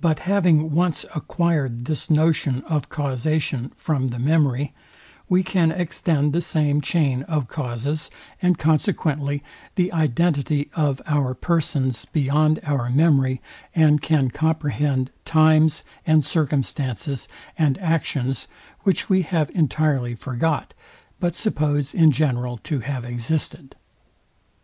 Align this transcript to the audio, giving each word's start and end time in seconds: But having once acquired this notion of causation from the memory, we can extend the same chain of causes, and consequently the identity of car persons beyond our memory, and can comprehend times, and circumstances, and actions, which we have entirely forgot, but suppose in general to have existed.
But 0.00 0.18
having 0.26 0.72
once 0.72 1.04
acquired 1.14 1.84
this 1.84 2.10
notion 2.10 2.62
of 2.62 2.88
causation 2.88 3.70
from 3.76 4.08
the 4.08 4.18
memory, 4.18 4.74
we 5.28 5.44
can 5.44 5.70
extend 5.70 6.32
the 6.32 6.40
same 6.40 6.80
chain 6.80 7.22
of 7.28 7.46
causes, 7.46 8.10
and 8.42 8.58
consequently 8.58 9.44
the 9.76 9.92
identity 9.92 10.70
of 10.74 11.00
car 11.06 11.34
persons 11.34 12.04
beyond 12.04 12.58
our 12.64 12.90
memory, 12.90 13.40
and 13.76 14.02
can 14.02 14.28
comprehend 14.28 15.12
times, 15.24 15.84
and 16.04 16.24
circumstances, 16.24 17.28
and 17.56 17.78
actions, 17.78 18.48
which 18.80 19.08
we 19.08 19.22
have 19.22 19.52
entirely 19.54 20.16
forgot, 20.16 20.74
but 21.20 21.36
suppose 21.36 21.94
in 21.94 22.10
general 22.10 22.56
to 22.64 22.80
have 22.80 23.04
existed. 23.04 23.76